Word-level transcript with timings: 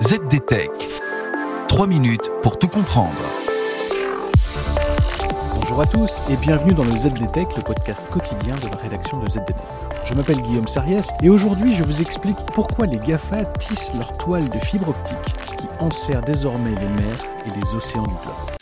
ZDTech. 0.00 0.70
3 1.66 1.86
minutes 1.88 2.30
pour 2.44 2.56
tout 2.56 2.68
comprendre. 2.68 3.18
Bonjour 5.60 5.80
à 5.80 5.86
tous 5.86 6.22
et 6.30 6.36
bienvenue 6.36 6.72
dans 6.72 6.84
le 6.84 6.92
ZDTech, 6.92 7.48
le 7.56 7.62
podcast 7.64 8.08
quotidien 8.08 8.54
de 8.54 8.68
la 8.70 8.76
rédaction 8.76 9.20
de 9.20 9.28
ZDNet. 9.28 9.56
Je 10.06 10.14
m'appelle 10.14 10.40
Guillaume 10.42 10.68
Sariès 10.68 11.08
et 11.20 11.28
aujourd'hui 11.28 11.74
je 11.74 11.82
vous 11.82 12.00
explique 12.00 12.36
pourquoi 12.54 12.86
les 12.86 12.98
GAFA 12.98 13.44
tissent 13.44 13.92
leur 13.94 14.16
toile 14.16 14.48
de 14.48 14.58
fibre 14.58 14.90
optique 14.90 15.16
qui 15.58 15.66
enserre 15.80 16.22
désormais 16.22 16.70
les 16.76 16.92
mers 16.92 17.18
et 17.44 17.50
les 17.50 17.74
océans 17.74 18.04
du 18.04 18.14
globe. 18.14 18.58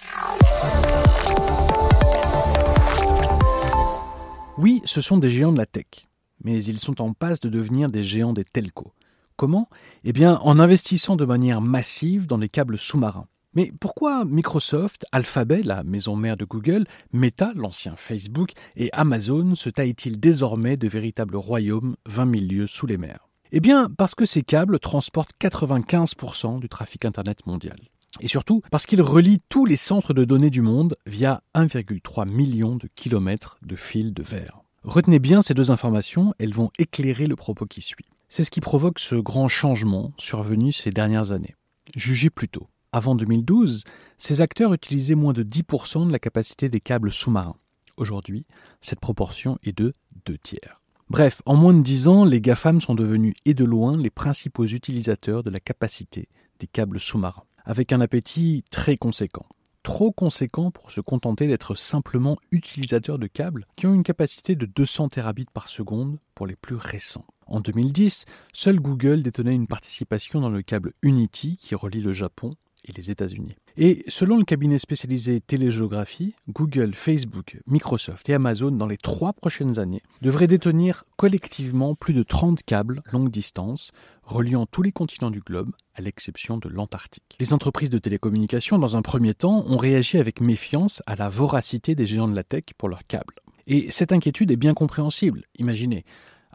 Oui, 4.57 4.80
ce 4.87 5.03
sont 5.03 5.18
des 5.18 5.29
géants 5.29 5.53
de 5.53 5.59
la 5.59 5.66
tech, 5.66 6.09
mais 6.43 6.64
ils 6.64 6.79
sont 6.79 7.03
en 7.03 7.12
passe 7.12 7.41
de 7.41 7.50
devenir 7.50 7.89
des 7.89 8.03
géants 8.03 8.32
des 8.32 8.45
telcos. 8.45 8.95
Comment? 9.37 9.68
Eh 10.05 10.12
bien, 10.12 10.39
en 10.43 10.58
investissant 10.58 11.17
de 11.17 11.25
manière 11.25 11.61
massive 11.61 12.26
dans 12.26 12.39
les 12.39 12.49
câbles 12.49 12.79
sous-marins. 12.79 13.26
Mais 13.54 13.72
pourquoi 13.81 14.25
Microsoft, 14.25 15.07
Alphabet, 15.12 15.62
la 15.62 15.82
maison 15.82 16.14
mère 16.14 16.36
de 16.36 16.45
Google, 16.45 16.86
Meta, 17.12 17.53
l'ancien 17.54 17.96
Facebook, 17.96 18.53
et 18.76 18.90
Amazon 18.93 19.54
se 19.54 19.71
taillent-ils 19.71 20.21
désormais 20.21 20.76
de 20.76 20.89
véritables 20.89 21.36
royaumes 21.36 21.96
20 22.07 22.39
000 22.39 22.46
lieues 22.50 22.67
sous 22.67 22.86
les 22.86 22.99
mers? 22.99 23.29
Eh 23.53 23.61
bien, 23.61 23.89
parce 23.89 24.14
que 24.14 24.26
ces 24.26 24.43
câbles 24.43 24.79
transportent 24.79 25.35
95% 25.40 26.61
du 26.61 26.68
trafic 26.68 27.04
Internet 27.04 27.46
mondial. 27.46 27.79
Et 28.21 28.29
surtout 28.29 28.62
parce 28.71 28.87
qu'ils 28.87 29.03
relient 29.03 29.40
tous 29.48 29.64
les 29.67 29.76
centres 29.76 30.14
de 30.14 30.25
données 30.25 30.50
du 30.50 30.62
monde 30.62 30.96
via 31.07 31.43
1,3 31.54 32.28
million 32.28 32.77
de 32.77 32.89
kilomètres 32.95 33.59
de 33.62 33.77
fils 33.77 34.12
de 34.12 34.23
verre. 34.23 34.61
Retenez 34.83 35.19
bien 35.19 35.42
ces 35.42 35.55
deux 35.55 35.70
informations, 35.70 36.34
elles 36.39 36.55
vont 36.55 36.70
éclairer 36.78 37.27
le 37.27 37.37
propos 37.37 37.67
qui 37.67 37.81
suit. 37.81 38.06
C'est 38.28 38.44
ce 38.44 38.50
qui 38.50 38.61
provoque 38.61 38.98
ce 38.98 39.14
grand 39.14 39.48
changement 39.48 40.12
survenu 40.19 40.72
ces 40.72 40.91
dernières 40.91 41.30
années. 41.30 41.55
Jugez 41.94 42.30
plutôt. 42.30 42.69
Avant 42.92 43.14
2012, 43.14 43.84
ces 44.19 44.41
acteurs 44.41 44.73
utilisaient 44.73 45.14
moins 45.14 45.33
de 45.33 45.42
10% 45.42 46.06
de 46.06 46.12
la 46.12 46.19
capacité 46.19 46.69
des 46.69 46.81
câbles 46.81 47.12
sous-marins. 47.12 47.56
Aujourd'hui, 47.97 48.47
cette 48.81 49.01
proportion 49.01 49.59
est 49.62 49.77
de 49.77 49.92
2 50.27 50.39
tiers. 50.39 50.81
Bref, 51.09 51.41
en 51.47 51.55
moins 51.55 51.73
de 51.73 51.83
10 51.83 52.09
ans, 52.09 52.25
les 52.25 52.41
GAFAM 52.41 52.81
sont 52.81 52.95
devenus 52.95 53.34
et 53.45 53.55
de 53.55 53.64
loin 53.64 53.97
les 53.97 54.11
principaux 54.11 54.67
utilisateurs 54.67 55.45
de 55.45 55.51
la 55.51 55.61
capacité 55.61 56.29
des 56.58 56.67
câbles 56.67 56.98
sous-marins, 56.98 57.45
avec 57.64 57.92
un 57.92 58.01
appétit 58.01 58.64
très 58.70 58.97
conséquent. 58.97 59.47
Trop 59.84 60.11
conséquent 60.11 60.73
pour 60.73 60.91
se 60.91 61.01
contenter 61.01 61.47
d'être 61.47 61.77
simplement 61.77 62.36
utilisateurs 62.51 63.20
de 63.20 63.29
câbles 63.29 63.67
qui 63.77 63.86
ont 63.86 63.95
une 63.95 64.03
capacité 64.03 64.56
de 64.56 64.67
200 64.67 65.11
terabits 65.11 65.47
par 65.55 65.69
seconde 65.69 66.19
pour 66.34 66.48
les 66.48 66.56
plus 66.56 66.75
récents. 66.75 67.25
En 67.47 67.61
2010, 67.61 68.25
seul 68.52 68.80
Google 68.80 69.22
détenait 69.22 69.55
une 69.55 69.69
participation 69.69 70.41
dans 70.41 70.50
le 70.50 70.62
câble 70.62 70.92
Unity 71.02 71.56
qui 71.56 71.75
relie 71.75 72.00
le 72.00 72.12
Japon 72.12 72.55
et 72.89 72.92
les 72.92 73.11
États-Unis. 73.11 73.56
Et 73.77 74.05
selon 74.08 74.39
le 74.39 74.44
cabinet 74.44 74.78
spécialisé 74.78 75.41
Télégeographie, 75.41 76.34
Google, 76.48 76.94
Facebook, 76.94 77.58
Microsoft 77.67 78.28
et 78.28 78.34
Amazon, 78.34 78.70
dans 78.70 78.86
les 78.86 78.97
trois 78.97 79.33
prochaines 79.33 79.78
années, 79.78 80.02
devraient 80.22 80.47
détenir 80.47 81.05
collectivement 81.17 81.94
plus 81.94 82.14
de 82.14 82.22
30 82.22 82.62
câbles 82.62 83.02
longue 83.12 83.30
distance 83.30 83.92
reliant 84.22 84.67
tous 84.67 84.83
les 84.83 84.92
continents 84.92 85.30
du 85.30 85.41
globe, 85.41 85.72
à 85.94 86.00
l'exception 86.00 86.56
de 86.58 86.69
l'Antarctique. 86.69 87.36
Les 87.39 87.52
entreprises 87.52 87.91
de 87.91 87.98
télécommunications, 87.98 88.78
dans 88.78 88.97
un 88.97 89.02
premier 89.02 89.34
temps, 89.34 89.64
ont 89.69 89.77
réagi 89.77 90.19
avec 90.19 90.41
méfiance 90.41 91.02
à 91.06 91.14
la 91.14 91.28
voracité 91.28 91.94
des 91.94 92.06
géants 92.06 92.28
de 92.28 92.34
la 92.34 92.44
tech 92.44 92.64
pour 92.78 92.89
leurs 92.89 93.05
câbles. 93.05 93.34
Et 93.67 93.91
cette 93.91 94.12
inquiétude 94.12 94.50
est 94.52 94.56
bien 94.56 94.74
compréhensible. 94.74 95.42
Imaginez, 95.58 96.05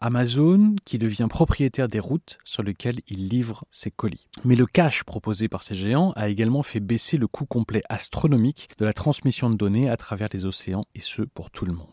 Amazon 0.01 0.75
qui 0.83 0.97
devient 0.97 1.27
propriétaire 1.29 1.87
des 1.87 1.99
routes 1.99 2.39
sur 2.43 2.63
lesquelles 2.63 2.99
il 3.07 3.29
livre 3.29 3.65
ses 3.71 3.91
colis. 3.91 4.27
Mais 4.43 4.55
le 4.55 4.65
cash 4.65 5.03
proposé 5.03 5.47
par 5.47 5.63
ces 5.63 5.75
géants 5.75 6.11
a 6.15 6.27
également 6.27 6.63
fait 6.63 6.79
baisser 6.79 7.17
le 7.17 7.27
coût 7.27 7.45
complet 7.45 7.83
astronomique 7.87 8.69
de 8.79 8.85
la 8.85 8.93
transmission 8.93 9.49
de 9.49 9.55
données 9.55 9.89
à 9.89 9.97
travers 9.97 10.29
les 10.33 10.45
océans, 10.45 10.85
et 10.95 10.99
ce 10.99 11.21
pour 11.21 11.51
tout 11.51 11.65
le 11.65 11.73
monde. 11.73 11.87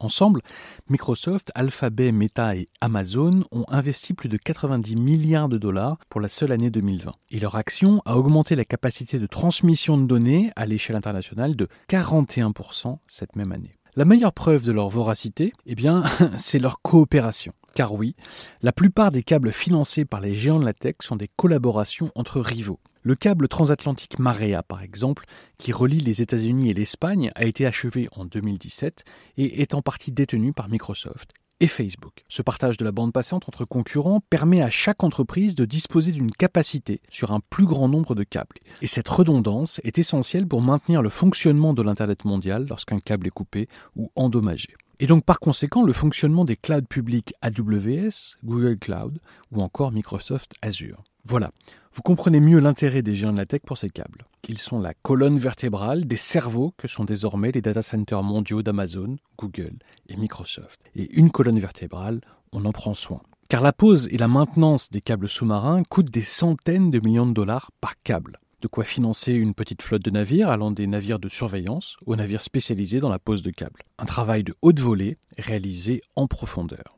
Ensemble, 0.00 0.42
Microsoft, 0.88 1.50
Alphabet, 1.56 2.12
Meta 2.12 2.54
et 2.54 2.66
Amazon 2.80 3.42
ont 3.50 3.64
investi 3.66 4.14
plus 4.14 4.28
de 4.28 4.36
90 4.36 4.94
milliards 4.94 5.48
de 5.48 5.58
dollars 5.58 5.98
pour 6.08 6.20
la 6.20 6.28
seule 6.28 6.52
année 6.52 6.70
2020. 6.70 7.12
Et 7.30 7.40
leur 7.40 7.56
action 7.56 8.00
a 8.04 8.16
augmenté 8.16 8.54
la 8.54 8.64
capacité 8.64 9.18
de 9.18 9.26
transmission 9.26 9.98
de 9.98 10.06
données 10.06 10.52
à 10.54 10.66
l'échelle 10.66 10.94
internationale 10.94 11.56
de 11.56 11.66
41% 11.88 12.98
cette 13.08 13.34
même 13.34 13.50
année. 13.50 13.77
La 13.96 14.04
meilleure 14.04 14.32
preuve 14.32 14.64
de 14.64 14.72
leur 14.72 14.88
voracité, 14.88 15.52
eh 15.66 15.74
bien, 15.74 16.04
c'est 16.36 16.58
leur 16.58 16.80
coopération. 16.82 17.52
Car 17.74 17.94
oui, 17.94 18.16
la 18.62 18.72
plupart 18.72 19.10
des 19.10 19.22
câbles 19.22 19.52
financés 19.52 20.04
par 20.04 20.20
les 20.20 20.34
géants 20.34 20.58
de 20.58 20.64
la 20.64 20.74
tech 20.74 20.96
sont 21.00 21.16
des 21.16 21.28
collaborations 21.36 22.10
entre 22.14 22.40
rivaux. 22.40 22.80
Le 23.02 23.14
câble 23.14 23.48
transatlantique 23.48 24.18
Marea, 24.18 24.62
par 24.62 24.82
exemple, 24.82 25.24
qui 25.58 25.72
relie 25.72 26.00
les 26.00 26.20
États-Unis 26.20 26.70
et 26.70 26.74
l'Espagne, 26.74 27.30
a 27.34 27.44
été 27.44 27.66
achevé 27.66 28.08
en 28.12 28.24
2017 28.24 29.04
et 29.36 29.62
est 29.62 29.74
en 29.74 29.82
partie 29.82 30.12
détenu 30.12 30.52
par 30.52 30.68
Microsoft 30.68 31.30
et 31.60 31.66
Facebook. 31.66 32.24
Ce 32.28 32.42
partage 32.42 32.76
de 32.76 32.84
la 32.84 32.92
bande 32.92 33.12
passante 33.12 33.48
entre 33.48 33.64
concurrents 33.64 34.20
permet 34.30 34.62
à 34.62 34.70
chaque 34.70 35.02
entreprise 35.04 35.54
de 35.54 35.64
disposer 35.64 36.12
d'une 36.12 36.30
capacité 36.30 37.00
sur 37.08 37.32
un 37.32 37.40
plus 37.50 37.66
grand 37.66 37.88
nombre 37.88 38.14
de 38.14 38.22
câbles. 38.22 38.56
Et 38.82 38.86
cette 38.86 39.08
redondance 39.08 39.80
est 39.84 39.98
essentielle 39.98 40.46
pour 40.46 40.62
maintenir 40.62 41.02
le 41.02 41.08
fonctionnement 41.08 41.74
de 41.74 41.82
l'Internet 41.82 42.24
mondial 42.24 42.66
lorsqu'un 42.68 42.98
câble 42.98 43.26
est 43.26 43.30
coupé 43.30 43.68
ou 43.96 44.10
endommagé. 44.14 44.74
Et 45.00 45.06
donc 45.06 45.24
par 45.24 45.38
conséquent 45.38 45.84
le 45.84 45.92
fonctionnement 45.92 46.44
des 46.44 46.56
clouds 46.56 46.82
publics 46.82 47.34
AWS, 47.42 48.36
Google 48.44 48.78
Cloud 48.78 49.18
ou 49.52 49.62
encore 49.62 49.92
Microsoft 49.92 50.54
Azure. 50.62 51.04
Voilà, 51.24 51.50
vous 51.98 52.02
comprenez 52.02 52.38
mieux 52.38 52.60
l'intérêt 52.60 53.02
des 53.02 53.12
géants 53.12 53.32
de 53.32 53.38
la 53.38 53.44
tech 53.44 53.62
pour 53.66 53.76
ces 53.76 53.90
câbles. 53.90 54.24
Ils 54.48 54.58
sont 54.58 54.78
la 54.78 54.94
colonne 54.94 55.36
vertébrale 55.36 56.06
des 56.06 56.14
cerveaux 56.14 56.72
que 56.76 56.86
sont 56.86 57.04
désormais 57.04 57.50
les 57.50 57.60
data 57.60 57.82
centers 57.82 58.22
mondiaux 58.22 58.62
d'Amazon, 58.62 59.16
Google 59.36 59.80
et 60.08 60.14
Microsoft. 60.14 60.80
Et 60.94 61.12
une 61.18 61.32
colonne 61.32 61.58
vertébrale, 61.58 62.20
on 62.52 62.64
en 62.66 62.70
prend 62.70 62.94
soin. 62.94 63.20
Car 63.48 63.62
la 63.62 63.72
pose 63.72 64.06
et 64.12 64.16
la 64.16 64.28
maintenance 64.28 64.90
des 64.90 65.00
câbles 65.00 65.28
sous-marins 65.28 65.82
coûtent 65.82 66.12
des 66.12 66.22
centaines 66.22 66.92
de 66.92 67.00
millions 67.00 67.26
de 67.26 67.32
dollars 67.32 67.72
par 67.80 68.00
câble. 68.04 68.38
De 68.60 68.68
quoi 68.68 68.84
financer 68.84 69.32
une 69.32 69.54
petite 69.54 69.82
flotte 69.82 70.04
de 70.04 70.12
navires 70.12 70.50
allant 70.50 70.70
des 70.70 70.86
navires 70.86 71.18
de 71.18 71.28
surveillance 71.28 71.96
aux 72.06 72.14
navires 72.14 72.42
spécialisés 72.42 73.00
dans 73.00 73.10
la 73.10 73.18
pose 73.18 73.42
de 73.42 73.50
câbles. 73.50 73.82
Un 73.98 74.04
travail 74.04 74.44
de 74.44 74.54
haute 74.62 74.78
volée 74.78 75.18
réalisé 75.36 76.00
en 76.14 76.28
profondeur. 76.28 76.97